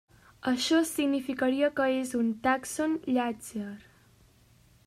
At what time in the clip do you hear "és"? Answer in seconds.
1.99-2.15